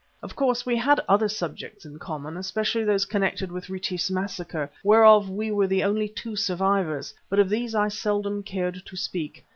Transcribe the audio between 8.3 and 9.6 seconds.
cared to speak.